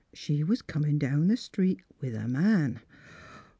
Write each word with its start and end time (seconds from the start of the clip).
She 0.15 0.43
was 0.43 0.63
comin' 0.63 0.97
down 0.97 1.27
the 1.27 1.37
street, 1.37 1.83
with 1.99 2.15
a 2.15 2.27
man. 2.27 2.79